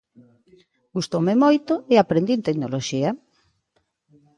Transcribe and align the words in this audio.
Gustoume 0.97 1.33
moito 1.43 1.73
e 1.93 1.95
aprendín 1.97 2.45
tecnoloxía. 2.47 3.09